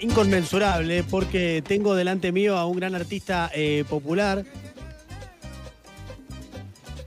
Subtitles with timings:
[0.00, 4.44] inconmensurable porque tengo delante mío a un gran artista eh, popular.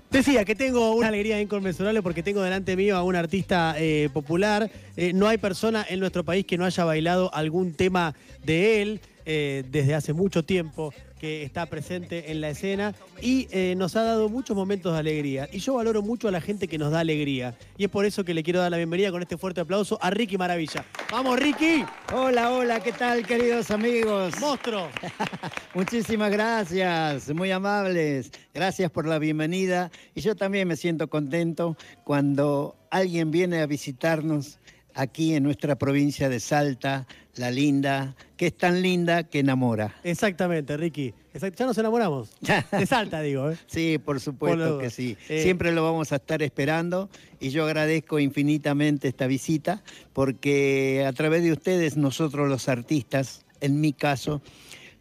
[0.09, 4.71] Decía que tengo una alegría inconmensurable porque tengo delante mío a un artista eh, popular.
[4.95, 9.01] Eh, no hay persona en nuestro país que no haya bailado algún tema de él
[9.25, 14.29] desde hace mucho tiempo que está presente en la escena y eh, nos ha dado
[14.29, 15.49] muchos momentos de alegría.
[15.51, 17.55] Y yo valoro mucho a la gente que nos da alegría.
[17.77, 20.09] Y es por eso que le quiero dar la bienvenida con este fuerte aplauso a
[20.09, 20.85] Ricky Maravilla.
[21.11, 21.85] ¡Vamos, Ricky!
[22.13, 24.33] Hola, hola, ¿qué tal, queridos amigos?
[24.39, 24.89] ¡Monstruo!
[25.73, 28.31] Muchísimas gracias, muy amables.
[28.53, 29.91] Gracias por la bienvenida.
[30.15, 34.59] Y yo también me siento contento cuando alguien viene a visitarnos
[34.97, 39.95] aquí en nuestra provincia de Salta, la linda, que es tan linda que enamora.
[40.03, 41.13] Exactamente, Ricky.
[41.55, 42.31] ya nos enamoramos.
[42.71, 43.51] De Salta, digo.
[43.51, 43.57] ¿eh?
[43.67, 45.15] Sí, por supuesto que sí.
[45.29, 49.83] Eh, Siempre lo vamos a estar esperando y yo agradezco infinitamente esta visita
[50.13, 54.41] porque a través de ustedes, nosotros los artistas, en mi caso,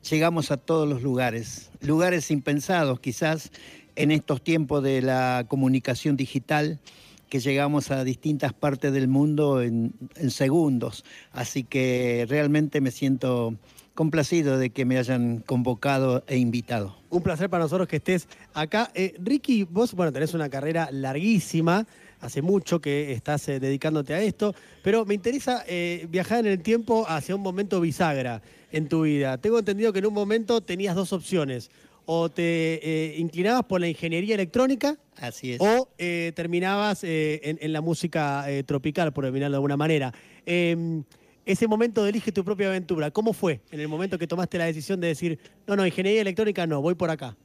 [0.09, 3.51] llegamos a todos los lugares, lugares impensados quizás
[3.95, 6.81] en estos tiempos de la comunicación digital
[7.29, 9.93] que llegamos a distintas partes del mundo en,
[10.31, 11.05] segundos.
[11.33, 13.55] Así que realmente me siento
[13.95, 16.97] complacido de que me hayan convocado e invitado.
[17.09, 18.91] Un placer para nosotros que estés acá.
[18.95, 21.87] Eh, Ricky, vos, bueno, tenés una carrera larguísima,
[22.21, 26.63] hace mucho que estás eh, dedicándote a esto, pero me interesa eh, viajar en el
[26.63, 29.39] tiempo hacia un momento bisagra en tu vida.
[29.39, 31.71] Tengo entendido que en un momento tenías dos opciones
[32.07, 34.97] o te eh, inclinabas por la ingeniería electrónica.
[35.17, 35.61] Así es.
[35.61, 40.15] O eh, terminabas eh, en, la música tropical, por definirlo de alguna manera.
[40.47, 41.03] Em,
[41.45, 44.65] ese momento de elige tu propia aventura, ¿cómo fue en el momento que tomaste la
[44.65, 47.37] decisión de decir, no, no, ingeniería electrónica no, voy por acá?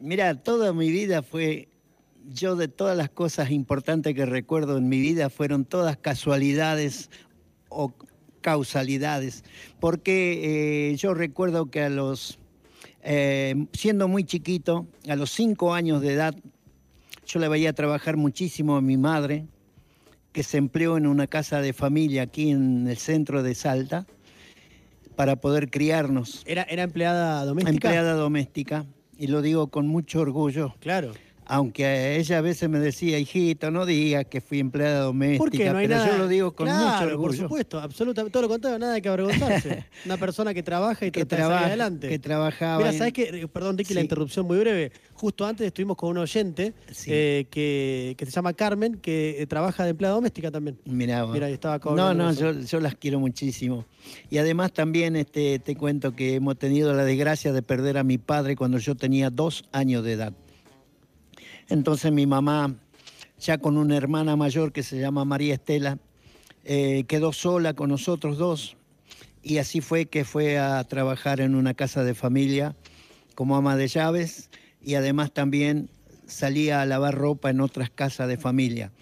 [0.00, 1.68] Mira, toda mi vida fue,
[2.28, 7.10] yo de todas las cosas importantes que recuerdo en mi vida fueron todas casualidades
[7.68, 7.94] o
[8.40, 9.44] causalidades,
[9.80, 12.38] porque yo recuerdo que a los
[13.04, 16.34] eh, siendo muy chiquito, a los cinco años de edad,
[17.26, 19.46] yo le veía trabajar muchísimo a mi madre,
[20.32, 24.06] que se empleó en una casa de familia aquí en el centro de Salta
[25.14, 26.42] para poder criarnos.
[26.44, 27.88] ¿Era, era empleada doméstica?
[27.88, 30.74] Empleada doméstica, y lo digo con mucho orgullo.
[30.80, 31.12] Claro
[31.46, 36.06] aunque ella a veces me decía, hijito, no digas que fui empleada doméstica, no pero
[36.06, 37.20] yo lo digo con mucho orgullo.
[37.20, 39.84] por supuesto, absolutamente, todo lo contrario, nada que avergonzarse.
[40.04, 42.08] Una persona que trabaja y que trata adelante.
[42.08, 42.78] Que trabajaba.
[42.78, 43.22] Mira, ¿sabes qué?
[43.22, 44.92] Eh, perdón, Ricky, la interrupción muy breve.
[45.14, 46.74] Justo antes estuvimos con un oyente
[47.06, 50.78] eh, que, se llama Carmen, que eh, trabaja de empleada doméstica también.
[50.84, 53.84] Mira, Mira, estaba con No, no, yo, yo, las quiero muchísimo.
[54.30, 58.18] Y además también este, te cuento que hemos tenido la desgracia de perder a mi
[58.18, 60.32] padre cuando yo tenía dos años de edad.
[61.68, 62.74] Entonces mi mamá,
[63.40, 65.98] ya con una hermana mayor que se llama María Estela,
[66.64, 68.76] eh, quedó sola con nosotros dos
[69.42, 72.74] y así fue que fue a trabajar en una casa de familia
[73.34, 74.48] como ama de llaves
[74.82, 75.90] y además también
[76.26, 78.92] salía a lavar ropa en otras casas de familia.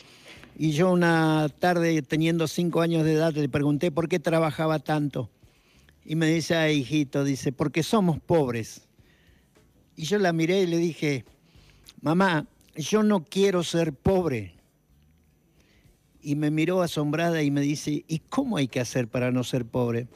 [0.59, 5.31] Y yo una tarde, teniendo cinco años de edad, le pregunté por qué trabajaba tanto.
[6.05, 8.83] Y me dice, ay, hijito, dice, porque somos pobres.
[9.97, 11.25] Y yo la miré y le dije,
[12.01, 12.47] mamá,
[12.77, 14.55] yo no quiero ser pobre.
[16.23, 19.65] Y me miró asombrada y me dice, ¿y cómo hay que hacer para no ser
[19.65, 20.07] pobre?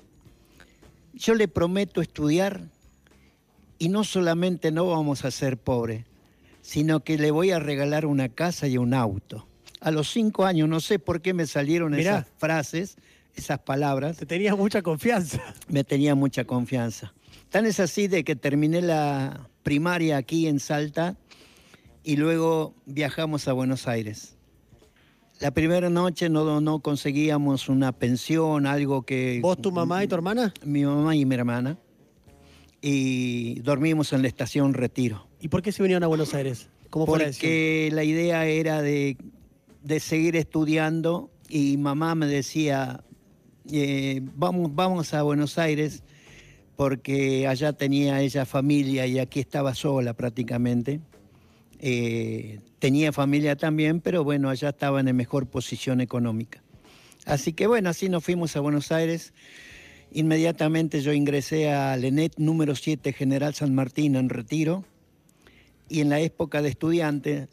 [1.14, 2.60] Yo le prometo estudiar
[3.78, 6.04] y no solamente no vamos a ser pobres,
[6.62, 9.46] sino que le voy a regalar una casa y un auto.
[9.80, 12.96] A los cinco años, no sé por qué me salieron esas frases,
[13.34, 14.16] esas palabras.
[14.16, 15.42] Te tenía mucha confianza.
[15.68, 17.12] Me tenía mucha confianza.
[17.50, 21.16] Tan es así de que terminé la primaria aquí en Salta
[22.06, 24.36] y luego viajamos a Buenos Aires.
[25.40, 29.40] La primera noche no, no conseguíamos una pensión, algo que...
[29.42, 30.54] ¿Vos, tu mamá y tu hermana?
[30.64, 31.78] Mi mamá y mi hermana.
[32.80, 35.26] Y dormimos en la estación Retiro.
[35.40, 36.68] ¿Y por qué se vinieron a Buenos Aires?
[36.90, 39.16] ¿Cómo fue Porque la idea era de,
[39.98, 43.02] seguir estudiando y mamá me decía,
[43.72, 46.04] eh, vamos, vamos a Buenos Aires
[46.76, 51.00] porque allá tenía ella familia y aquí estaba sola prácticamente.
[51.78, 56.62] Eh, tenía familia también, pero bueno, allá estaba en mejor posición económica.
[57.24, 59.32] Así que bueno, así nos fuimos a Buenos Aires.
[60.12, 64.84] Inmediatamente yo ingresé a Lenet número 7 General San Martín en retiro
[65.88, 67.48] y en la época de estudiante,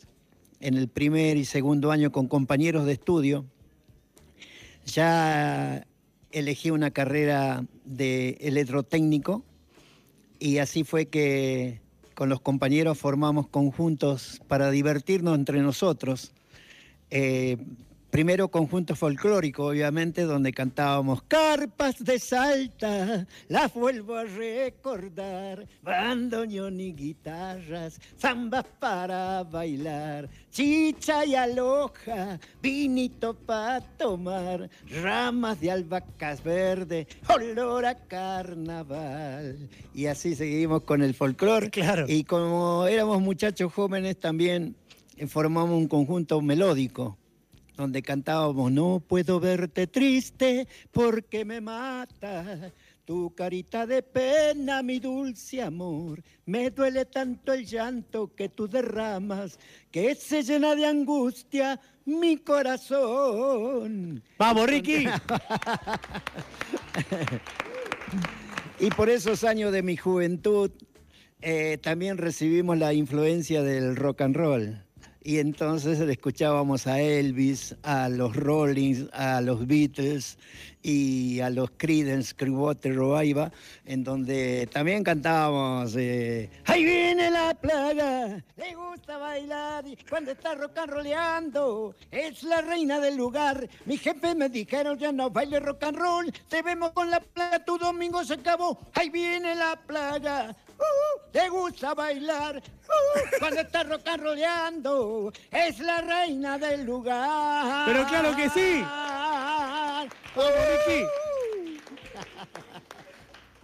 [0.59, 3.45] en el primer y segundo año con compañeros de estudio,
[4.85, 5.85] ya
[6.31, 9.43] elegí una carrera de electrotécnico
[10.39, 11.82] y así fue que
[12.13, 16.31] con los compañeros formamos conjuntos para divertirnos entre nosotros.
[17.09, 17.57] Eh,
[18.13, 26.93] primero conjunto folclórico, obviamente, donde cantábamos carpas de Salta, las vuelvo a recordar, bandoneón y
[26.93, 34.69] guitarras, zambas para bailar, chicha y aloja, vinito para tomar,
[35.01, 39.57] ramas de albahacas verde, olor a carnaval.
[39.95, 41.71] Y así seguimos con el folclore.
[41.71, 42.05] Claro.
[42.07, 44.75] Y como éramos muchachos jóvenes, también
[45.27, 47.17] formamos un conjunto melódico
[47.75, 52.71] donde cantábamos No puedo verte triste porque me mata.
[53.05, 59.59] Tu carita de pena, mi dulce amor, me duele tanto el llanto que tú derramas,
[59.91, 64.23] que se llena de angustia mi corazón.
[64.37, 65.05] Vamos, Ricky.
[68.79, 70.71] y por esos años de mi juventud
[71.41, 74.81] eh, también recibimos la influencia del rock and roll.
[75.25, 80.37] Y entonces escuchábamos a Elvis, a los Rollins, a los Beatles
[80.81, 83.51] y a los Creedence Clearwater Revival,
[83.85, 90.55] en donde también cantábamos eh, Ahí viene la plaga, le gusta bailar y cuando está
[90.55, 93.69] rock and es la reina del lugar.
[93.85, 97.63] Mi jefe me dijeron ya no baile rock and roll, te vemos con la plaga,
[97.63, 98.77] tu domingo se acabó.
[98.93, 105.79] Ahí viene la plaga, uh, le gusta bailar uh, cuando está rock and rollando es
[105.79, 107.85] la reina del lugar.
[107.85, 108.83] Pero claro que sí.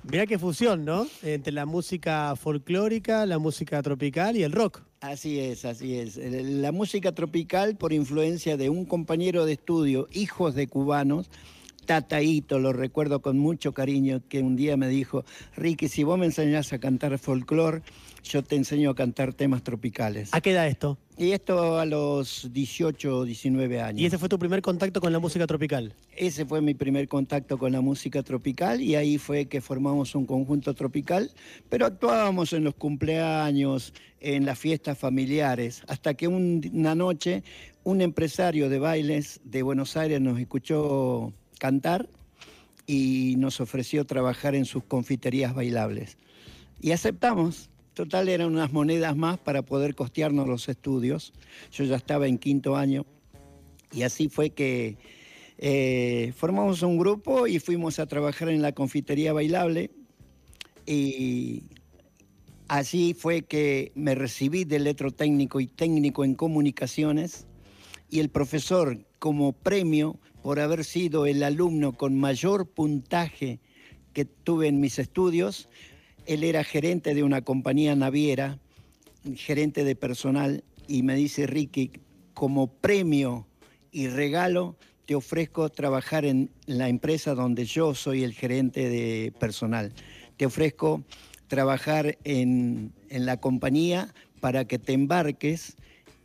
[0.04, 1.06] Mirá qué fusión, ¿no?
[1.22, 4.82] Entre la música folclórica, la música tropical y el rock.
[5.02, 6.18] Así es, así es.
[6.18, 11.30] La música tropical, por influencia de un compañero de estudio, hijos de cubanos,
[11.86, 16.26] Tataito, lo recuerdo con mucho cariño, que un día me dijo, Ricky, si vos me
[16.26, 17.82] enseñás a cantar folclore,
[18.24, 20.30] yo te enseño a cantar temas tropicales.
[20.34, 20.98] ¿A qué edad esto?
[21.18, 24.02] Y esto a los 18 o 19 años.
[24.02, 25.94] ¿Y ese fue tu primer contacto con la música tropical?
[26.16, 30.26] Ese fue mi primer contacto con la música tropical y ahí fue que formamos un
[30.26, 31.32] conjunto tropical,
[31.68, 37.44] pero actuábamos en los cumpleaños, en las fiestas familiares, hasta que una noche
[37.84, 42.10] un empresario de bailes de Buenos Aires nos escuchó cantar
[42.88, 46.18] y nos ofreció trabajar en sus confiterías bailables.
[46.82, 47.70] Y aceptamos.
[47.94, 51.34] Total eran unas monedas más para poder costearnos los estudios.
[51.72, 53.06] Yo ya estaba en quinto año
[53.92, 54.98] y así fue que
[55.58, 59.92] eh, formamos un grupo y fuimos a trabajar en la confitería bailable
[60.86, 61.64] y
[62.68, 67.46] así fue que me recibí de electrotécnico y técnico en comunicaciones
[68.10, 73.60] y el profesor como premio por haber sido el alumno con mayor puntaje
[74.14, 75.70] que tuve en mis estudios.
[76.26, 78.60] Él era gerente de una compañía naviera,
[79.36, 81.92] gerente de personal, y me dice, Ricky,
[82.34, 83.48] como premio
[83.92, 84.76] y regalo,
[85.06, 89.92] te ofrezco trabajar en la empresa donde yo soy el gerente de personal.
[90.38, 91.04] Te ofrezco
[91.48, 95.76] trabajar en, en la compañía para que te embarques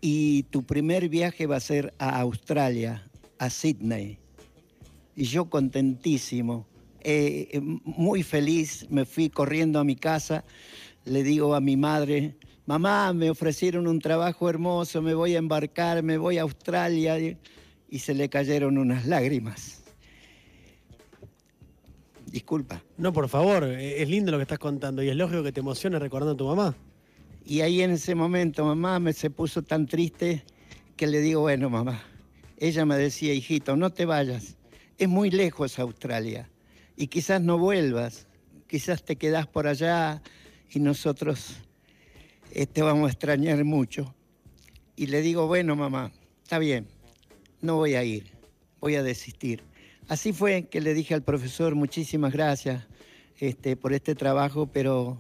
[0.00, 3.10] y tu primer viaje va a ser a Australia,
[3.44, 4.19] a Sydney.
[5.17, 6.67] Y yo contentísimo,
[7.00, 10.44] eh, eh, muy feliz, me fui corriendo a mi casa,
[11.05, 12.37] le digo a mi madre,
[12.67, 17.19] mamá, me ofrecieron un trabajo hermoso, me voy a embarcar, me voy a Australia,
[17.88, 19.82] y se le cayeron unas lágrimas.
[22.26, 22.82] Disculpa.
[22.96, 25.60] No, por favor, eh, es lindo lo que estás contando y es lógico que te
[25.60, 26.74] emociones recordando a tu mamá.
[27.44, 30.44] Y ahí en ese momento mamá me se puso tan triste
[30.96, 32.03] que le digo, bueno mamá,
[32.58, 34.56] ella me decía, hijito, no te vayas,
[34.99, 36.51] es muy lejos Australia
[36.96, 38.27] y quizás no vuelvas,
[38.67, 40.23] quizás te quedas por allá
[40.70, 41.56] y nosotros
[42.53, 44.15] eh, te vamos a extrañar mucho.
[44.96, 46.87] Y le digo, bueno mamá, está bien,
[47.61, 48.31] no voy a ir,
[48.81, 49.63] voy a desistir.
[50.06, 52.84] Así fue que le dije al profesor, muchísimas gracias
[53.39, 55.19] este, por este trabajo, pero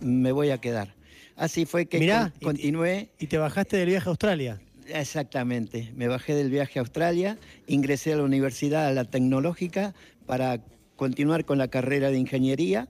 [0.00, 0.94] me voy a quedar.
[1.36, 3.10] Así fue que Mirá, continué.
[3.18, 4.60] Y, y te bajaste del viaje a Australia.
[4.92, 9.94] Exactamente, me bajé del viaje a Australia, ingresé a la universidad, a la tecnológica,
[10.26, 10.64] para
[10.96, 12.88] continuar con la carrera de ingeniería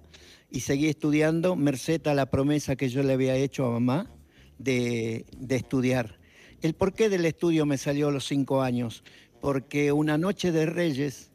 [0.51, 4.11] y seguí estudiando, merced a la promesa que yo le había hecho a mamá
[4.59, 6.19] de, estudiar.
[6.63, 9.05] El porqué del estudio me salió a los cinco años,
[9.41, 11.31] porque una noche de Reyes,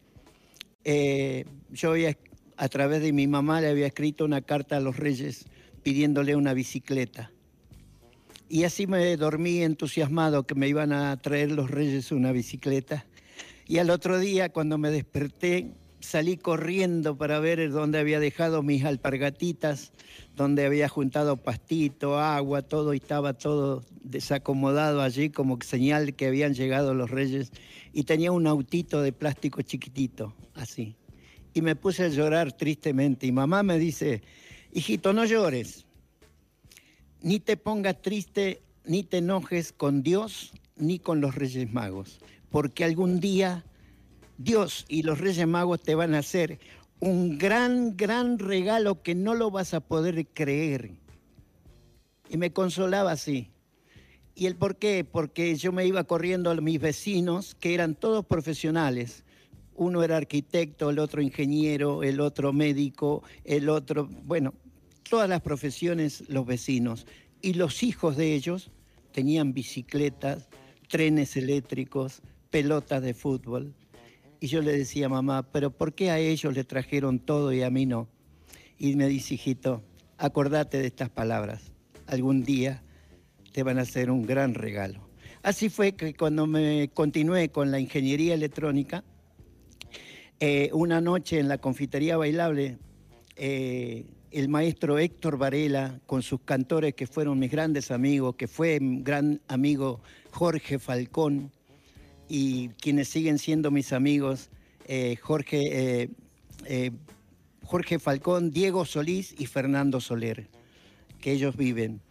[0.83, 2.17] eh, yo había,
[2.57, 5.45] a través de mi mamá le había escrito una carta a los Reyes
[5.83, 7.31] pidiéndole una bicicleta.
[8.47, 13.05] Y así me dormí entusiasmado que me iban a traer los reyes una bicicleta.
[13.67, 18.85] Y al otro día, cuando me desperté, salí corriendo para ver dónde había dejado mis
[18.85, 19.91] alpargatitas,
[20.35, 26.53] donde había juntado pastito, agua, todo, y estaba todo desacomodado allí como señal que habían
[26.53, 27.51] llegado los reyes.
[27.93, 30.95] Y tenía un autito de plástico chiquitito, así.
[31.55, 33.25] Y me puse a llorar tristemente.
[33.25, 34.21] Y mamá me dice,
[34.71, 35.84] hijito, no llores,
[37.25, 42.19] ni te pongas triste, ni te enojes con Dios, ni con los reyes magos,
[42.51, 43.65] porque algún día
[44.37, 46.59] Dios y los Reyes Magos te van a hacer
[46.99, 50.91] un gran, gran regalo que no lo vas a poder creer.
[52.29, 53.49] Y me consolaba así.
[54.35, 55.03] ¿Y el por qué?
[55.03, 59.23] Porque yo me iba corriendo a mis vecinos, que eran todos profesionales.
[59.73, 64.53] Uno era arquitecto, el otro ingeniero, el otro médico, el otro, bueno,
[65.09, 67.05] todas las profesiones, los vecinos.
[67.41, 68.71] Y los hijos de ellos
[69.11, 70.49] tenían bicicletas,
[70.89, 73.73] trenes eléctricos, pelotas de fútbol.
[74.39, 77.69] Y yo le decía, mamá, pero ¿por qué a ellos le trajeron todo y a
[77.69, 78.09] mí no?
[78.77, 79.83] Y me dice, hijito,
[80.17, 81.71] acordate de estas palabras.
[82.07, 82.83] Algún día
[83.53, 85.07] te van a hacer un gran regalo.
[85.43, 89.03] Así fue que cuando me continué con la ingeniería electrónica,
[90.39, 92.79] eh, una noche en la confitería bailable,
[93.35, 94.05] eh,
[94.35, 99.01] el maestro Héctor Varela, con sus cantores que fueron mis grandes amigos, que fue mi
[99.01, 100.01] gran amigo
[100.31, 101.53] Jorge Falcón,
[102.27, 104.49] y quienes siguen siendo mis amigos,
[104.87, 105.61] eh, Jorge,
[106.01, 106.09] eh,
[106.65, 106.91] eh,
[107.63, 110.49] Jorge Falcón, Diego Solís y Fernando Soler,
[111.21, 112.01] que ellos viven.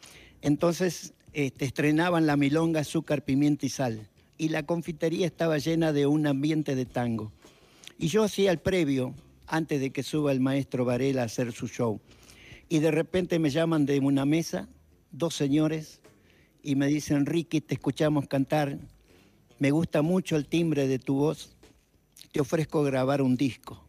[0.41, 4.09] Entonces este, estrenaban la milonga azúcar, pimienta y sal.
[4.39, 7.33] Y la confitería estaba llena de un ambiente de tango.
[7.99, 9.15] Y yo hacía el previo,
[9.47, 12.01] antes de que suba el maestro Varela a hacer su show.
[12.69, 14.69] Y de repente me llaman de una mesa,
[15.11, 16.01] dos señores,
[16.63, 18.79] y me dicen, Ricky, te escuchamos cantar
[19.59, 21.57] me gusta mucho el timbre de tu voz.
[22.33, 23.85] Te ofrezco grabar un disco.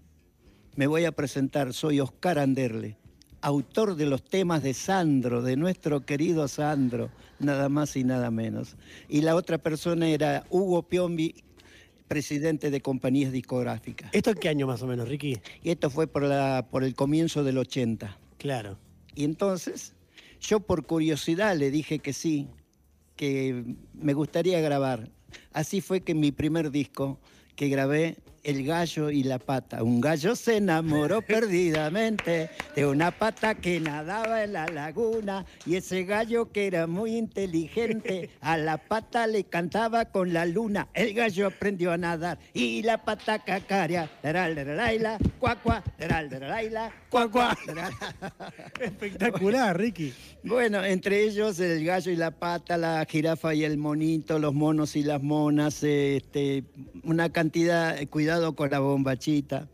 [0.76, 1.74] Me voy a presentar.
[1.74, 2.98] Soy Oscar Anderle,
[3.42, 7.10] autor de los temas de Sandro, de nuestro querido Sandro,
[7.40, 8.76] nada más y nada menos.
[9.10, 11.44] Y la otra persona era Hugo Piombi,
[12.08, 14.10] presidente de compañías discográficas.
[14.14, 15.38] ¿Esto en qué año más o menos, Ricky?
[15.64, 18.18] Y esto fue por, la, por el comienzo del 80.
[18.38, 18.78] Claro.
[19.16, 19.94] Y entonces,
[20.40, 22.48] yo por curiosidad le dije que sí,
[23.16, 25.10] que me gustaría grabar.
[25.54, 27.20] Así fue que mi primer disco
[27.56, 29.84] que grabé el gallo y la pata.
[29.84, 36.04] Un gallo se enamoró perdidamente de una pata que nadaba en la laguna y ese
[36.04, 40.88] gallo que era muy inteligente a la pata le cantaba con la luna.
[40.94, 44.10] El gallo aprendió a nadar y la pata cacaria.
[45.40, 45.84] cuacua,
[47.10, 47.58] cuacua.
[48.80, 50.14] Espectacular, Ricky.
[50.44, 54.96] Bueno, entre ellos el gallo y la pata, la jirafa y el monito, los monos
[54.96, 56.64] y las monas, este,
[57.04, 59.68] una cantidad, cuidado con la bombachita,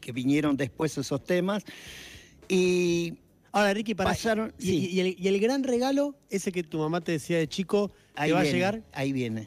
[0.00, 1.64] que vinieron después esos temas.
[2.48, 3.18] Y
[3.54, 4.52] Ahora, Ricky, para pasaron.
[4.58, 8.44] Y, el, gran regalo, ese que tu mamá te decía de chico, ahí va a
[8.44, 8.82] llegar?
[8.92, 9.46] Ahí viene.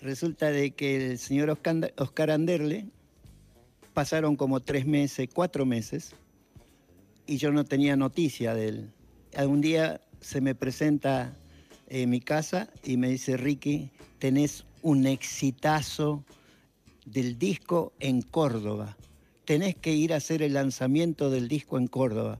[0.00, 2.86] Resulta de que el señor Oscar, Oscar Anderle
[3.92, 6.14] pasaron como tres meses, cuatro meses,
[7.26, 8.90] y yo no tenía noticia de él.
[9.36, 11.36] Algún día se me presenta
[11.90, 16.24] en mi casa y me dice, Ricky, tenés un exitazo
[17.04, 18.96] del disco en Córdoba.
[19.44, 22.38] Tenés que ir a hacer el lanzamiento del disco en Córdoba.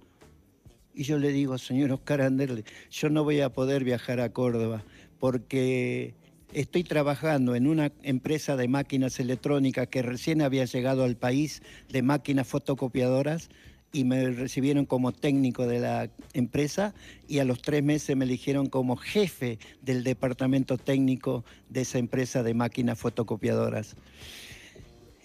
[0.95, 4.85] Y yo le digo, señor Oscar Anderle, yo no voy a poder viajar a Córdoba
[5.19, 6.15] porque
[6.53, 12.03] estoy trabajando en una empresa de máquinas electrónicas que recién había llegado al país de
[12.03, 13.49] máquinas fotocopiadoras
[13.93, 16.95] y me recibieron como técnico de la empresa
[17.29, 22.43] y a los tres meses me eligieron como jefe del departamento técnico de esa empresa
[22.43, 23.97] de máquinas fotocopiadoras.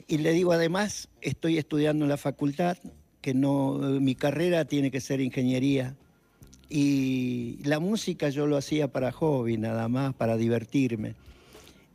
[0.08, 2.78] Y le digo además, estoy estudiando en la facultad,
[3.20, 5.98] que no, mi carrera tiene que ser ingeniería.
[6.70, 11.16] Y la música yo lo hacía para hobby, nada más, para divertirme.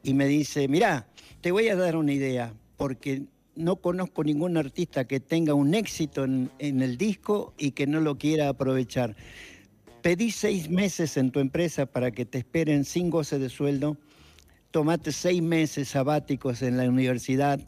[0.02, 1.06] Y me dice, mira,
[1.40, 3.22] te voy a dar una idea, porque
[3.54, 8.00] no conozco ningún artista que tenga un éxito en, en, el disco y que no
[8.00, 9.16] lo quiera aprovechar.
[10.02, 13.96] Pedí seis meses en tu empresa para que te esperen sin goce de sueldo.
[14.70, 17.60] Tomate seis meses sabáticos en la universidad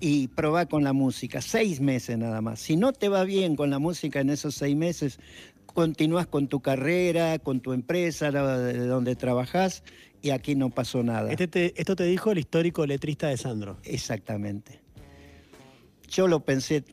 [0.00, 2.60] y probá con la música, seis meses nada más.
[2.60, 5.18] Si no te va bien con la música en esos seis meses,
[5.66, 9.82] continúas con tu carrera, con tu empresa, de donde trabajas,
[10.22, 11.32] y aquí no pasó nada.
[11.32, 13.78] Este esto te dijo el histórico letrista de Sandro.
[13.84, 14.80] Exactamente.
[16.08, 16.84] Yo lo pensé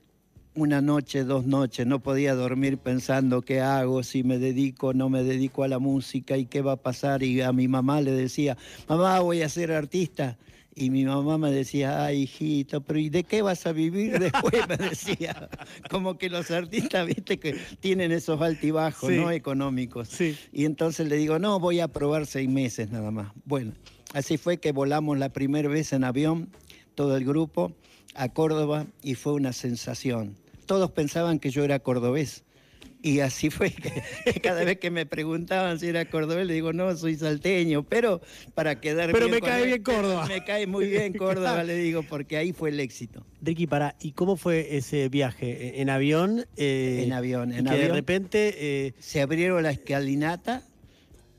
[0.55, 5.23] una noche, dos noches, no podía dormir pensando qué hago, si me dedico no me
[5.23, 7.23] dedico a la música y qué va a pasar.
[7.23, 8.57] Y a mi mamá le decía,
[8.87, 10.37] mamá, voy a ser artista
[10.77, 14.67] Y mi mamá me decía, ay, hijito, pero ¿y de qué vas a vivir después?
[14.67, 15.49] Me decía.
[15.89, 19.31] Como que los artistas, viste, que tienen esos altibajos, ¿no?
[19.31, 20.09] Económicos.
[20.09, 20.37] Sí.
[20.51, 23.31] Y entonces le digo, no, voy a probar seis meses nada más.
[23.45, 23.71] Bueno,
[24.13, 26.49] así fue que volamos la primera vez en avión,
[26.93, 27.71] todo el grupo,
[28.13, 30.35] a Córdoba, y fue una sensación.
[30.65, 32.43] Todos pensaban que yo era cordobés.
[33.05, 33.69] Y así fue
[34.25, 38.19] que, cada vez que me preguntaban si era cordobés, le digo, no, soy salteño, pero
[38.55, 40.25] para quedar Pero bien me cae él, bien Córdoba.
[40.27, 43.23] Me cae muy bien Córdoba, le digo, porque ahí fue el éxito.
[43.43, 45.79] Ricky, para, ¿y cómo fue ese viaje?
[45.81, 46.47] ¿En avión?
[46.57, 48.55] Eh, En avión, y en que de repente...
[48.57, 50.63] eh, Se abrieron la escalinata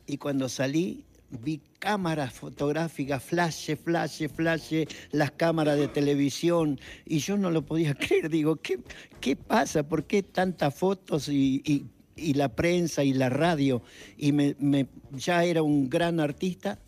[0.06, 4.72] y cuando salí vi cámaras fotográficas, flash, flash, flash,
[5.10, 8.30] las cámaras de televisión y yo no lo podía creer.
[8.30, 8.78] Digo, ¿qué,
[9.20, 9.82] qué pasa?
[9.88, 11.84] ¿Por qué tantas fotos y, y-
[12.18, 13.82] y la prensa y la radio?
[14.16, 16.78] Y me, me- ya era un gran artista.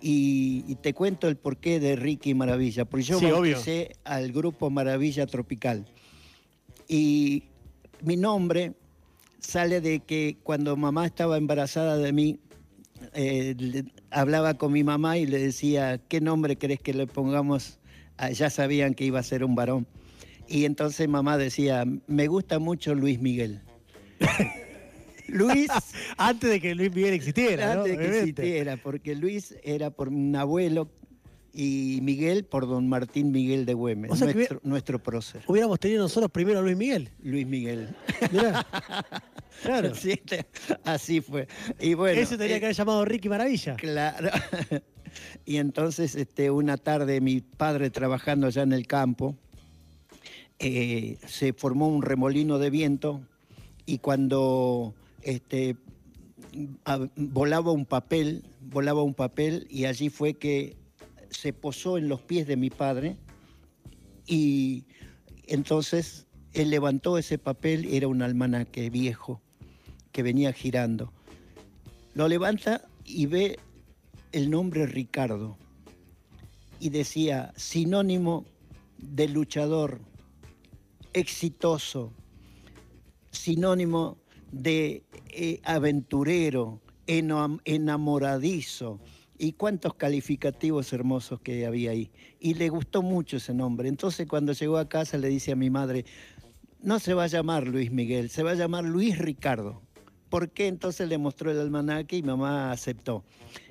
[0.00, 4.68] Y, y te cuento el porqué de Ricky Maravilla, porque yo Sí, bauticé al grupo
[4.68, 5.86] Maravilla Tropical.
[6.88, 7.44] Y
[8.02, 8.74] mi nombre
[9.40, 12.38] sale de que cuando mamá estaba embarazada de mí,
[13.16, 17.78] eh, le- hablaba con mi mamá y le decía, ¿qué nombre querés que le pongamos?
[18.18, 19.86] Ah, ya sabían que iba a ser un varón.
[20.48, 23.60] Y entonces mamá decía, me gusta mucho Luis Miguel.
[25.28, 25.68] Luis,
[26.16, 27.80] antes de que Luis Miguel existiera, ¿no?
[27.82, 28.42] antes de que Obviamente.
[28.42, 30.88] existiera, porque Luis era por un abuelo
[31.58, 35.42] y Miguel por don Martín Miguel de Güemes, O sea que nuestro, prócer.
[35.46, 37.08] Hubiéramos tenido nosotros primero a Luis Miguel.
[37.22, 37.88] Luis Miguel.
[38.30, 38.66] Mirá.
[39.62, 39.94] Claro.
[39.94, 40.44] Sí, te-
[40.84, 41.48] así fue.
[41.80, 43.74] Y bueno, Eso tenía eh, que haber llamado Ricky Maravilla.
[43.76, 44.28] Claro.
[45.46, 49.34] Y entonces este, una tarde mi padre trabajando allá en el campo,
[50.58, 53.22] eh, se formó un remolino de viento
[53.86, 55.76] y cuando este,
[56.84, 60.76] a- volaba un papel, volaba un papel y allí fue que
[61.30, 63.16] se posó en los pies de mi padre
[64.26, 64.84] y
[65.46, 69.42] entonces él levantó ese papel, era un almanaque viejo
[70.12, 71.12] que venía girando.
[72.14, 73.58] Lo levanta y ve
[74.32, 75.58] el nombre Ricardo
[76.80, 78.46] y decía sinónimo
[78.98, 80.00] de luchador,
[81.12, 82.12] exitoso,
[83.30, 84.18] sinónimo
[84.50, 89.00] de eh, aventurero, enamoradizo
[89.38, 92.10] y cuántos calificativos hermosos que había ahí.
[92.40, 93.88] Y le gustó mucho ese nombre.
[93.88, 96.04] Entonces cuando llegó a casa le dice a mi madre,
[96.80, 99.82] no se va a llamar Luis Miguel, se va a llamar Luis Ricardo.
[100.28, 100.66] ¿Por qué?
[100.66, 103.24] Entonces le mostró el almanaque y mamá aceptó.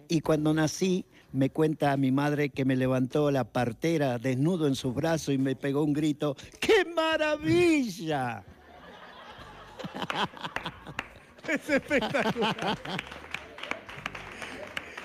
[0.08, 4.76] Y cuando nací, me cuenta a mi madre que me levantó la partera desnudo en
[4.76, 8.44] sus brazos y me pegó un grito, ¡qué maravilla!
[11.48, 12.78] Es espectacular.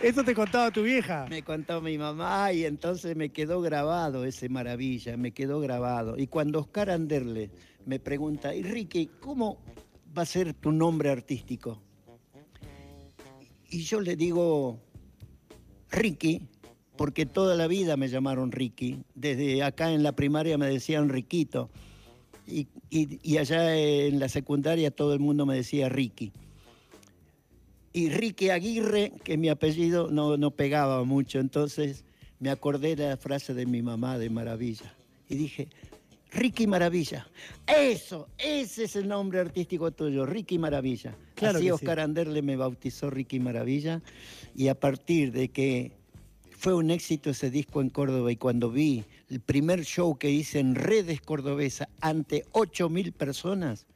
[0.02, 1.26] Eso te contaba tu vieja.
[1.28, 6.16] Me contó mi mamá y entonces me quedó grabado ese maravilla, me quedó grabado.
[6.16, 7.50] Y cuando Oscar Anderle
[7.84, 9.58] me pregunta, Ricky, ¿cómo
[10.16, 11.82] va a ser tu nombre artístico?
[13.68, 14.80] Y yo le digo,
[15.90, 16.48] Ricky,
[16.96, 19.04] porque toda la vida me llamaron Ricky.
[19.14, 21.70] Desde acá en la primaria me decían Riquito.
[22.46, 26.32] Y allá en la secundaria todo el mundo me decía Ricky.
[27.92, 32.04] Y Ricky Aguirre, que mi apellido no, no pegaba mucho, entonces
[32.38, 34.94] me acordé de la frase de mi mamá de Maravilla.
[35.28, 35.68] Y dije,
[36.32, 37.26] Ricky Maravilla.
[37.66, 41.16] Eso, ese es el nombre artístico tuyo, Ricky Maravilla.
[41.34, 41.70] Claro Así sí.
[41.70, 44.00] Oscar Anderle me bautizó Ricky Maravilla.
[44.54, 45.92] Y a partir de que
[46.50, 50.60] fue un éxito ese disco en Córdoba y cuando vi el primer show que hice
[50.60, 53.86] en redes cordobesas ante 8.000 personas,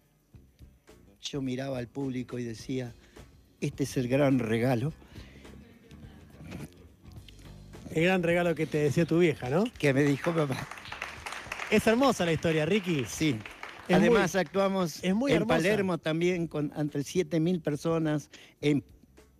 [1.20, 2.94] yo miraba al público y decía,
[3.66, 4.92] este es el gran regalo
[7.92, 9.64] El gran regalo que te decía tu vieja, ¿no?
[9.78, 10.66] que me dijo papá.
[11.70, 13.04] Es hermosa la historia, Ricky.
[13.06, 13.36] Sí.
[13.88, 15.56] Es Además muy- actuamos es muy en hermosa.
[15.58, 18.82] Palermo también con entre 7.000 personas, en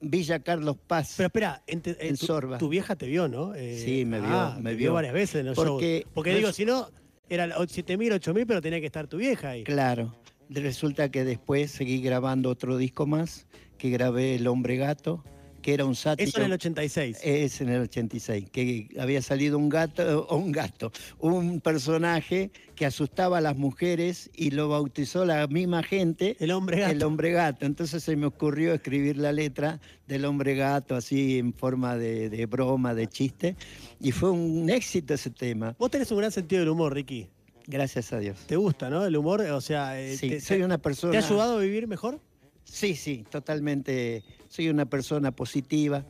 [0.01, 1.15] Villa Carlos Paz.
[1.17, 2.59] Pero espera, ente- eh, En tu, Sorba.
[2.59, 3.55] tu vieja te vio, ¿no?
[3.55, 4.93] Eh, Sí, me vio, ah, me vio.
[4.93, 6.13] varias veces en los Porque shows.
[6.15, 6.89] Porque no digo, es- si no,
[7.29, 9.65] eran 7.000, 8.000, pero tenía que estar tu vieja ahí.
[9.65, 10.15] Claro.
[10.51, 13.47] Resulta que después seguí grabando otro disco más,
[13.79, 15.25] que grabé El Hombre Gato,
[15.65, 16.29] que era un sátiro.
[16.29, 17.19] Eso en el 86.
[17.23, 23.39] Es en el 86, que había salido un gato, un gato, un personaje que asustaba
[23.39, 26.37] a las mujeres y lo bautizó la misma gente.
[26.39, 26.93] el hombre gato.
[26.93, 27.65] El hombre gato.
[27.65, 32.45] Entonces se me ocurrió escribir la letra del hombre gato así en forma de, de
[32.45, 33.57] broma, de chiste.
[34.01, 35.75] Y fue un éxito ese tema.
[35.79, 37.31] Vos tenés un gran sentido del humor, Ricky.
[37.67, 38.39] Gracias a Dios.
[38.47, 39.07] ¿Te gusta, no?
[39.07, 41.13] El humor, o sea, eh, Sí, te, soy una persona.
[41.13, 42.21] ¿te ha ayudado a vivir mejor?
[42.65, 44.25] Sí, sí, totalmente.
[44.49, 46.05] Soy una persona positiva.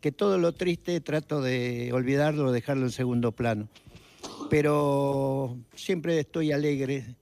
[0.00, 3.68] que todo lo triste trato de olvidarlo, dejarlo en segundo plano.
[4.50, 7.16] Pero siempre estoy alegre.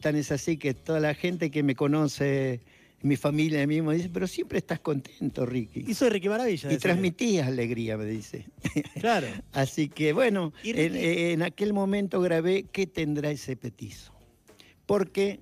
[0.00, 2.60] Tan es así que toda la gente que me conoce,
[3.02, 5.84] mi familia mismo, dice, pero siempre estás contento, Ricky.
[5.86, 6.72] Y soy Ricky Maravilla.
[6.72, 8.46] Y transmitías alegría, me dice.
[9.00, 9.26] Claro.
[9.52, 14.12] así que bueno, en, en aquel momento grabé ¿Qué tendrá ese petizo?
[14.86, 15.40] Porque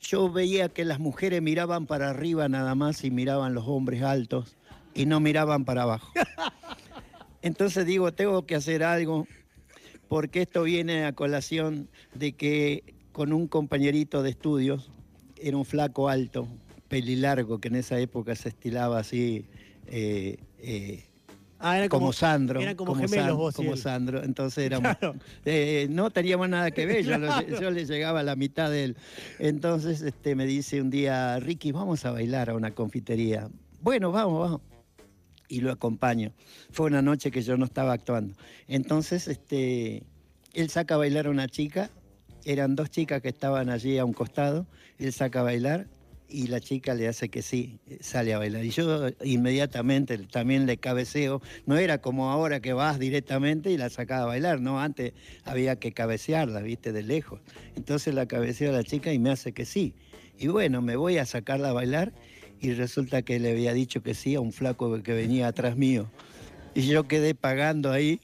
[0.00, 4.56] yo veía que las mujeres miraban para arriba nada más y miraban los hombres altos
[4.94, 6.12] y no miraban para abajo.
[7.42, 9.26] Entonces digo, tengo que hacer algo
[10.08, 14.90] porque esto viene a colación de que con un compañerito de estudios,
[15.40, 16.46] era un flaco alto,
[16.88, 19.46] pelilargo, que en esa época se estilaba así,
[19.86, 21.04] eh, eh,
[21.58, 22.60] ah, como, Sandro.
[22.60, 24.96] Eran como, gemelos vos Como Sandro, entonces éramos...
[25.44, 28.96] Eh, no teníamos nada que ver, yo, le llegaba a la mitad de él.
[29.38, 33.48] Entonces este, me dice un día, Ricky, vamos a bailar a una confitería.
[33.80, 34.60] Bueno, vamos, vamos
[35.48, 36.32] y lo acompaño.
[36.70, 38.34] Fue una noche que yo no estaba actuando.
[38.68, 40.02] Entonces, este,
[40.54, 41.90] él saca a bailar a una chica,
[42.44, 44.66] eran dos chicas que estaban allí a un costado,
[44.98, 45.86] él saca a bailar
[46.28, 48.64] y la chica le hace que sí, sale a bailar.
[48.64, 53.90] Y yo inmediatamente también le cabeceo, no era como ahora que vas directamente y la
[53.90, 55.12] sacaba a bailar, no, antes
[55.44, 57.40] había que cabecearla, viste, de lejos.
[57.76, 59.94] Entonces la cabeceo a la chica y me hace que sí.
[60.38, 62.12] Y bueno, me voy a sacarla a bailar
[62.60, 66.10] y resulta que le había dicho que sí a un flaco que venía atrás mío.
[66.74, 68.20] Y yo quedé pagando ahí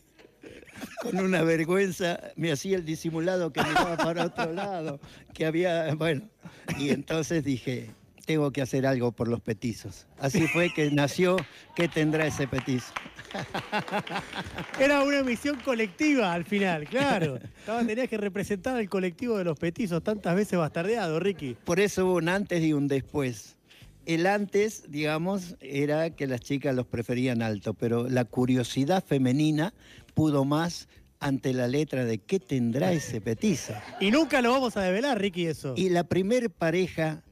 [1.03, 5.01] con una vergüenza, me hacía el disimulado que miraba para otro lado,
[5.35, 6.29] que había, bueno,
[6.79, 7.91] y entonces dije,
[8.27, 10.07] tengo que hacer algo por los petizos.
[10.19, 11.37] Así fue que nació
[11.75, 12.93] ¿Qué tendrá ese petizo?
[14.79, 17.39] Era una misión colectiva al final, claro.
[17.87, 21.57] tenías que representar al colectivo de los petizos, tantas veces bastardeado, Ricky.
[21.65, 23.57] Por eso hubo un antes y un después.
[24.05, 29.73] El antes, digamos, era que las chicas los preferían alto, pero la curiosidad femenina
[30.15, 30.89] pudo más
[31.21, 33.75] ante la letra de qué tendrá ese petizo.
[34.01, 35.75] Y nunca lo vamos a develar, Ricky, eso.
[35.77, 37.23] Y la primer pareja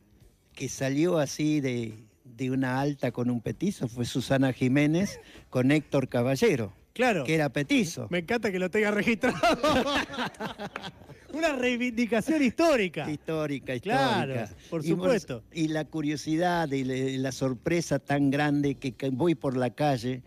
[0.54, 6.08] que salió así de, de una alta con un petizo fue Susana Jiménez con Héctor
[6.08, 6.72] Caballero.
[6.92, 7.24] Claro.
[7.24, 8.08] Que era petizo.
[8.10, 9.38] Me encanta que lo tenga registrado.
[11.32, 13.10] Una reivindicación histórica.
[13.10, 13.80] Histórica, histórica.
[13.80, 15.44] Claro, por supuesto.
[15.52, 20.22] Y, la curiosidad y la sorpresa tan grande que, voy por la calle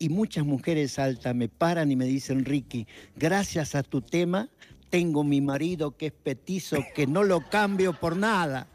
[0.00, 2.86] y muchas mujeres altas me paran y me dicen, Ricky,
[3.16, 4.48] gracias a tu tema
[4.88, 8.66] tengo mi marido que es petizo, que no lo cambio por nada.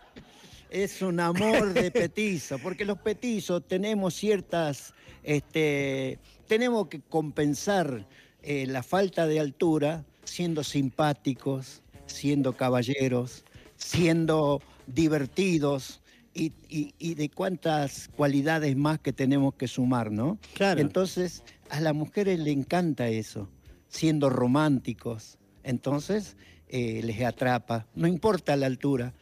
[0.70, 8.08] Es un amor de petizo, porque los petizos tenemos ciertas, este, tenemos que compensar
[8.42, 13.44] eh, la falta de altura siendo simpáticos, siendo caballeros,
[13.76, 16.02] siendo divertidos,
[16.36, 20.38] y, de cuántas cualidades más que tenemos que sumar, ¿no?
[20.54, 20.82] Claro.
[20.82, 23.50] Entonces, a las mujeres le encanta eso,
[23.88, 25.38] siendo románticos.
[25.64, 26.36] Entonces,
[26.68, 29.14] eh, les atrapa, no importa la altura.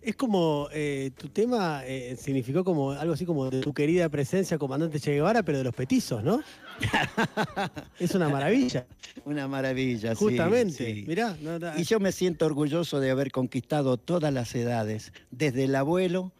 [0.00, 4.58] Es como, eh, tu tema eh, significó como algo así como de tu querida presencia,
[4.58, 6.42] comandante Che Guevara, pero de los petizos, ¿no?
[8.00, 8.84] es una maravilla.
[9.24, 11.04] Una maravilla, Justamente, sí.
[11.06, 11.36] mirá.
[11.76, 16.32] Y yo me siento orgulloso de haber conquistado todas las edades, desde el abuelo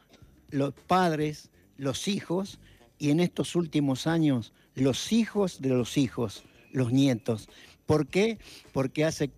[0.53, 2.61] los padres, los hijos
[2.99, 7.49] y en estos últimos años los hijos de los hijos, los nietos.
[7.87, 8.39] ¿Por qué?
[8.73, 9.31] Porque hace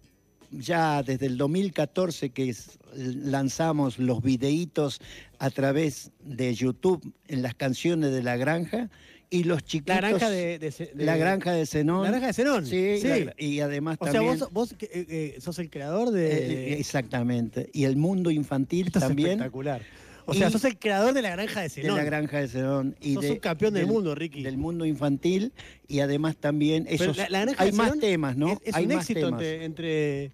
[0.50, 2.54] ya desde el 2014 que
[2.94, 5.00] lanzamos los videitos
[5.38, 8.90] a través de YouTube en las canciones de La Granja
[9.30, 9.96] y los chiquitos...
[9.96, 12.04] La granja de, La granja de Zenón.
[12.04, 12.66] La granja de Zenón.
[12.66, 13.00] Sí,
[13.36, 14.34] y además o también...
[14.34, 16.74] O sea, vos, eh, eh, sos el creador de...
[16.74, 17.68] Eh, exactamente.
[17.72, 19.30] Y el mundo infantil también.
[19.30, 19.82] espectacular.
[20.26, 21.96] O sea, sos el creador de la granja de Zenón.
[21.96, 22.96] De la granja de Zenón.
[23.00, 24.42] Y sos un campeón del, mundo, Ricky.
[24.42, 25.52] Del mundo infantil
[25.86, 27.18] y además también esos,
[27.58, 28.58] hay más temas, ¿no?
[28.64, 30.32] Es, hay un éxito entre,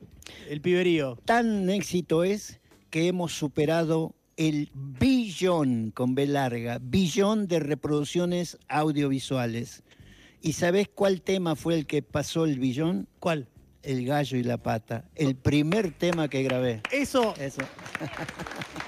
[0.48, 1.18] el piberío.
[1.24, 9.82] Tan éxito es que hemos superado el billón, con B larga, billón de reproducciones audiovisuales.
[10.40, 13.06] ¿Y sabés cuál tema fue el que pasó el billón?
[13.18, 13.48] ¿Cuál?
[13.82, 16.82] El gallo y la pata, el primer tema que grabé.
[16.92, 17.34] Eso.
[17.38, 17.62] Eso.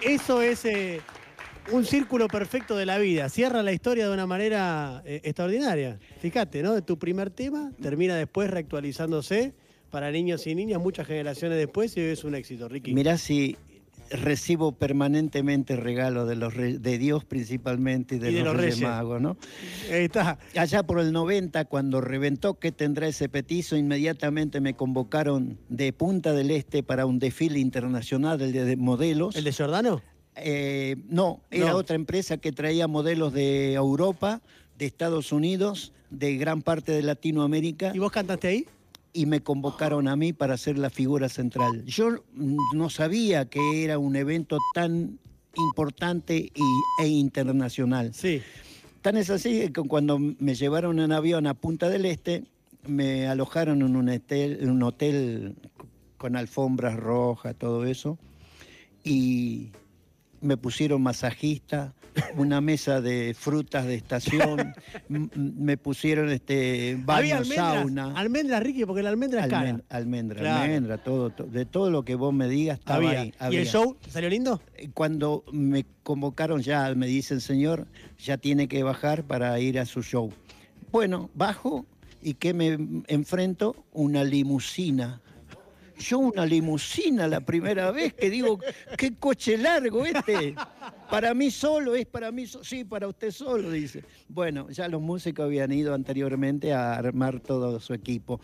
[0.02, 1.00] eso es eh,
[1.70, 3.28] un círculo perfecto de la vida.
[3.28, 5.98] Cierra la historia de una manera eh, extraordinaria.
[6.20, 6.82] Fíjate, ¿no?
[6.82, 9.54] Tu primer tema termina después reactualizándose
[9.90, 12.94] para niños y niñas muchas generaciones después y es un éxito, Ricky.
[12.94, 13.56] Mirá si
[14.12, 19.36] recibo permanentemente regalos de los de Dios principalmente y de, los, Reyes, Magos, ¿no?
[19.90, 20.38] Ahí está.
[20.56, 26.32] Allá por el 90, cuando reventó que tendrá ese petizo, inmediatamente me convocaron de Punta
[26.32, 29.36] del Este para un desfile internacional de, modelos.
[29.36, 30.02] ¿El de Giordano?
[30.36, 34.40] Eh, no, era otra empresa que traía modelos de Europa,
[34.78, 38.66] de Estados Unidos, de gran parte de Latinoamérica ¿Y vos cantaste ahí?
[39.12, 41.84] Y me convocaron a mí para ser la figura central.
[41.84, 42.24] Yo
[42.74, 45.18] no sabía que era un evento tan
[45.56, 48.14] importante y, e internacional.
[48.14, 48.40] Sí.
[49.02, 52.44] Tan es así que cuando me llevaron en avión a Punta del Este,
[52.86, 55.56] me alojaron en un hotel, en un hotel
[56.16, 58.18] con alfombras rojas, todo eso,
[59.04, 59.70] y
[60.42, 61.94] me pusieron masajista,
[62.36, 64.74] una mesa de frutas de estación,
[65.08, 68.12] me pusieron este baño, almendras, sauna.
[68.18, 69.70] almendras, Ricky, porque la almendra es cara.
[69.70, 70.62] Almen- almendra, Claro.
[70.64, 73.20] almendra, todo, to- de todo lo que vos me digas estaba Había.
[73.20, 73.32] ahí.
[73.50, 74.60] ¿Y el show salió lindo?
[74.76, 77.86] Eh, Cuando me convocaron ya, me dicen, señor,
[78.18, 80.30] ya tiene que bajar para ir a su show.
[80.90, 81.86] Bueno, bajo
[82.20, 82.78] y que me
[83.08, 85.20] enfrento una limusina.
[85.98, 88.58] Yo una limusina la primera vez que digo,
[88.96, 90.54] qué coche largo este.
[91.10, 92.64] Para mí solo, es para mí solo.
[92.64, 94.04] Sí, para usted solo, dice.
[94.28, 98.40] Bueno, ya los músicos habían ido anteriormente a armar todo su equipo.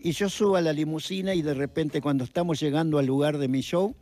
[0.00, 3.48] Y yo subo a la limusina y de repente cuando estamos llegando al lugar de
[3.48, 3.94] mi show,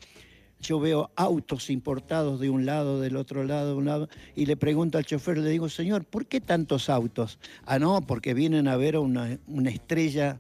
[0.61, 4.57] yo veo autos importados de un lado, del otro lado, de un lado, y le
[4.57, 7.38] pregunto al chofer, le digo, señor, ¿por qué tantos autos?
[7.64, 10.38] Ah, no, porque vienen a ver una, una estrella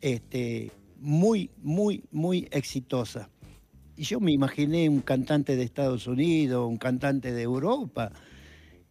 [0.00, 3.28] este, muy, muy, muy exitosa.
[3.96, 8.12] Y yo me imaginé un cantante de Estados Unidos, un cantante de Europa,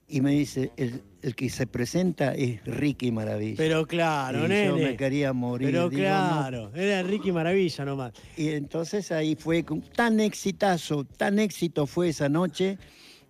[0.07, 3.55] y me dice, el, el que se presenta es Ricky Maravilla.
[3.57, 4.65] Pero claro, y nene.
[4.65, 5.67] yo me quería morir.
[5.67, 8.13] Pero digo, no claro, era Ricky Maravilla nomás.
[8.35, 9.63] y entonces ahí fue
[9.95, 12.77] tan exitazo, tan éxito fue esa noche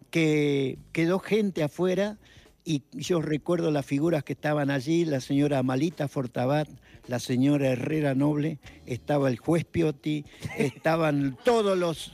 [0.09, 2.17] que quedó gente afuera
[2.65, 6.67] y yo recuerdo las figuras que estaban allí, la señora Amalita Fortabat,
[7.07, 10.25] la señora Herrera Noble, estaba el juez Piotti,
[10.57, 12.13] estaban todos los,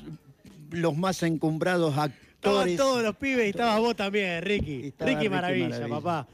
[0.72, 2.78] los más encumbrados Estaban actores.
[2.78, 4.82] todos los pibes y estabas vos también, Ricky.
[4.82, 5.96] Ricky Ricky Maravilla, Maravilla.
[5.96, 6.28] papá.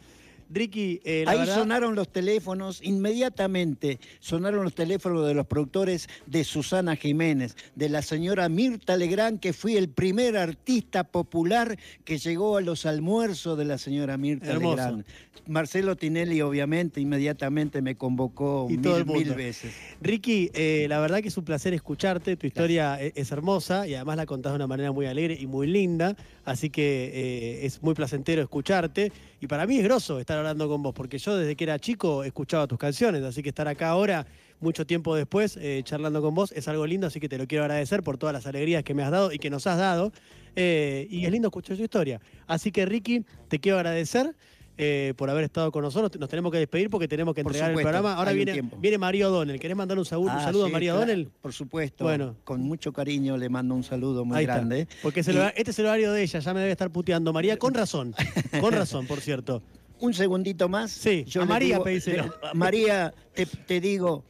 [0.54, 6.10] Ricky, eh, la Ahí verdad, sonaron los teléfonos, inmediatamente sonaron los teléfonos de los productores
[6.26, 12.18] de Susana Jiménez, de la señora Mirta Legrand, que fui el primer artista popular que
[12.18, 14.76] llegó a los almuerzos de la señora Mirta Hermoso.
[14.76, 15.06] Legrand.
[15.48, 19.20] Marcelo Tinelli, obviamente, inmediatamente me convocó Y mil, todo el mundo.
[19.22, 19.74] mil veces.
[20.02, 23.96] Ricky, eh, la verdad que es un placer escucharte, tu historia e- es, hermosa y
[23.96, 27.82] además la contás de una manera muy alegre y muy linda, así que eh, es
[27.82, 31.56] muy placentero escucharte y para mí es groso estar hablando con vos, porque yo desde
[31.56, 34.28] que era chico escuchaba tus canciones, así que estar acá ahora,
[34.60, 37.64] mucho tiempo después, eh, charlando con vos, es algo lindo, así que te lo quiero
[37.64, 40.12] agradecer por todas las alegrías que me has dado y que nos has dado,
[40.56, 42.20] eh, y es lindo escuchar tu historia.
[42.48, 44.36] Así que Ricky, te quiero agradecer.
[44.78, 47.76] eh, por haber estado con nosotros, nos tenemos que despedir porque tenemos que entregar el
[47.76, 48.16] supuesto, programa.
[48.16, 49.60] Ahora viene, viene María O'Donnell.
[49.60, 51.30] ¿Querés mandar un, saludo- un Ah, saludo sí, a María claro, O'Donnell?
[51.42, 52.04] Por supuesto.
[52.06, 52.36] Bueno.
[52.46, 54.56] Con mucho cariño le mando un saludo muy Ahí está.
[54.56, 54.88] grande.
[55.04, 56.90] Porque es el Y- hora- este es el horario de ella, ya me debe estar
[56.90, 57.32] puteando.
[57.32, 58.16] María, con razón.
[58.60, 59.62] Con razón, por cierto.
[60.02, 60.92] Un segundito más.
[60.92, 62.24] Sí, a le María digo- pedíselo.
[62.24, 64.26] le- a María, te, te digo,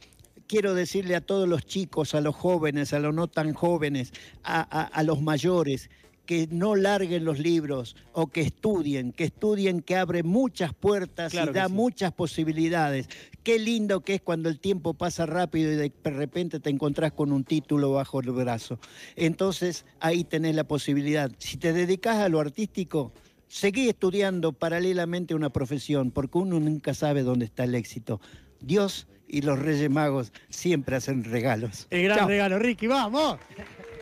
[0.46, 4.12] quiero decirle a todos los chicos, a los jóvenes, a los no tan jóvenes,
[4.44, 5.90] a, a- a los mayores,
[6.26, 11.50] que no larguen los libros o que estudien, que estudien, que abre muchas puertas Claro
[11.50, 11.72] y da sí.
[11.72, 13.08] muchas posibilidades.
[13.42, 17.32] Qué lindo que es cuando el tiempo pasa rápido y de repente te encontrás con
[17.32, 18.78] un título bajo el brazo.
[19.16, 21.30] Entonces ahí tenés la posibilidad.
[21.38, 23.12] Si te dedicas a lo artístico,
[23.52, 28.18] seguí estudiando paralelamente una profesión, porque uno nunca sabe dónde está el éxito.
[28.60, 31.86] Dios y los Reyes Magos siempre hacen regalos.
[31.90, 32.28] El gran Chao.
[32.28, 33.38] regalo, Ricky, vamos.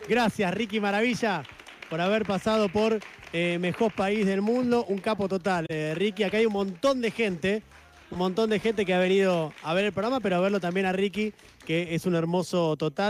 [0.07, 1.43] Gracias, Ricky Maravilla,
[1.89, 3.01] por haber pasado por
[3.33, 4.85] eh, mejor país del mundo.
[4.87, 6.23] Un capo total, eh, Ricky.
[6.23, 7.61] Acá hay un montón de gente,
[8.09, 10.85] un montón de gente que ha venido a ver el programa, pero a verlo también
[10.85, 11.33] a Ricky,
[11.65, 13.09] que es un hermoso total.